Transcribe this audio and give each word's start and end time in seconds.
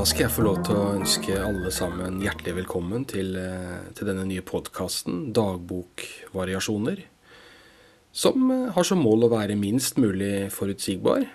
da 0.00 0.06
skal 0.08 0.22
jeg 0.24 0.32
få 0.32 0.42
lov 0.46 0.60
til 0.64 0.78
å 0.80 0.92
ønske 0.96 1.34
alle 1.44 1.70
sammen 1.76 2.22
hjertelig 2.24 2.54
velkommen 2.62 3.02
til, 3.04 3.34
eh, 3.36 3.90
til 3.92 4.08
denne 4.08 4.22
nye 4.24 4.40
podkasten 4.40 5.26
Dagbokvariasjoner, 5.36 7.02
som 8.10 8.50
eh, 8.50 8.70
har 8.72 8.86
som 8.88 9.02
mål 9.04 9.26
å 9.26 9.30
være 9.34 9.58
minst 9.60 10.00
mulig 10.00 10.48
forutsigbar, 10.56 11.26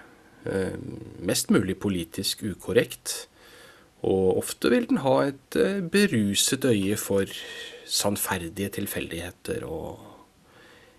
eh, 0.50 0.74
mest 1.21 1.54
mulig 1.54 1.77
politisk 1.77 2.41
ukorrekt, 2.41 3.27
og 4.05 4.37
ofte 4.37 4.69
vil 4.69 4.86
den 4.89 5.01
ha 5.01 5.15
et 5.32 5.57
beruset 5.91 6.65
øye 6.69 6.97
for 7.00 7.29
sannferdige 7.86 8.69
tilfeldigheter 8.79 9.65
og 9.65 10.11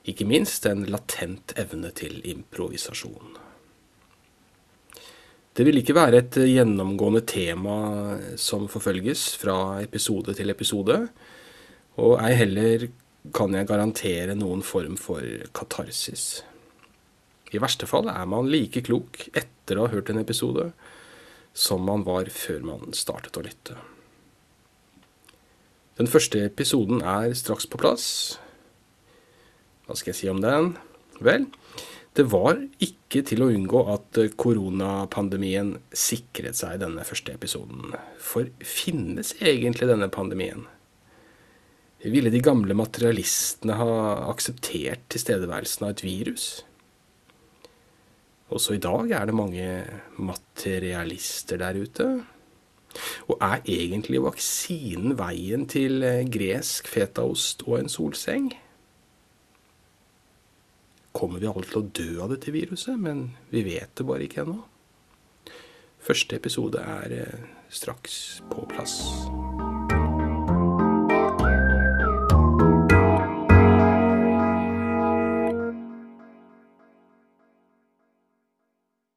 ikke 0.06 0.26
minst 0.28 0.66
en 0.70 0.84
latent 0.90 1.54
evne 1.58 1.90
til 1.94 2.20
improvisasjon. 2.26 3.36
Det 5.56 5.64
vil 5.64 5.80
ikke 5.80 5.96
være 5.96 6.20
et 6.20 6.36
gjennomgående 6.36 7.22
tema 7.26 7.76
som 8.36 8.66
forfølges 8.68 9.30
fra 9.40 9.80
episode 9.80 10.34
til 10.36 10.52
episode, 10.52 10.98
og 11.96 12.18
ei 12.20 12.34
heller 12.36 12.90
kan 13.34 13.56
jeg 13.56 13.66
garantere 13.66 14.36
noen 14.36 14.60
form 14.62 14.98
for 15.00 15.24
katarsis. 15.56 16.44
I 17.54 17.62
verste 17.62 17.88
fall 17.88 18.10
er 18.12 18.28
man 18.28 18.50
like 18.52 18.82
klok 18.84 19.30
etter 19.32 19.78
å 19.78 19.86
ha 19.86 19.94
hørt 19.94 20.12
en 20.12 20.20
episode 20.20 20.68
som 21.56 21.84
man 21.88 22.04
var 22.04 22.28
før 22.32 22.64
man 22.68 22.92
startet 22.96 23.38
å 23.40 23.44
lytte. 23.46 23.78
Den 25.96 26.10
første 26.12 26.42
episoden 26.44 27.00
er 27.00 27.32
straks 27.38 27.64
på 27.72 27.80
plass. 27.80 28.06
Hva 29.86 29.96
skal 29.96 30.12
jeg 30.12 30.18
si 30.18 30.28
om 30.28 30.42
den? 30.44 30.74
Vel, 31.24 31.46
det 32.16 32.26
var 32.28 32.60
ikke 32.84 33.22
til 33.24 33.44
å 33.44 33.48
unngå 33.52 33.80
at 33.94 34.20
koronapandemien 34.36 35.78
sikret 35.96 36.58
seg 36.60 36.82
denne 36.84 37.04
første 37.08 37.32
episoden. 37.32 37.96
For 38.20 38.52
finnes 38.60 39.32
egentlig 39.40 39.88
denne 39.88 40.10
pandemien? 40.12 40.66
Ville 42.04 42.30
de 42.30 42.42
gamle 42.44 42.76
materialistene 42.76 43.76
ha 43.80 43.92
akseptert 44.28 45.08
tilstedeværelsen 45.12 45.88
av 45.88 45.94
et 45.94 46.04
virus? 46.04 46.48
Også 48.54 48.76
i 48.76 48.82
dag 48.82 49.10
er 49.10 49.26
det 49.26 49.34
mange 49.34 49.68
materialister 50.18 51.58
der 51.58 51.80
ute. 51.82 52.06
Og 53.26 53.42
er 53.42 53.64
egentlig 53.66 54.22
vaksinen 54.24 55.16
veien 55.18 55.66
til 55.68 56.04
gresk 56.32 56.88
fetaost 56.88 57.66
og 57.66 57.80
en 57.80 57.90
solseng? 57.92 58.54
kommer 61.16 61.40
vi 61.40 61.48
alle 61.48 61.64
til 61.64 61.80
å 61.80 61.88
dø 61.96 62.08
av 62.24 62.32
dette 62.34 62.52
viruset, 62.52 62.96
men 63.00 63.30
vi 63.52 63.64
vet 63.66 63.94
det 63.96 64.06
bare 64.08 64.26
ikke 64.26 64.44
ennå. 64.44 64.58
Første 66.06 66.38
episode 66.38 66.82
er 66.82 67.18
eh, 67.22 67.50
straks 67.72 68.20
på 68.52 68.68
plass. 68.70 69.00